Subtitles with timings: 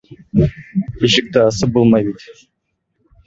[1.09, 2.25] Ишекте асып булмай бит!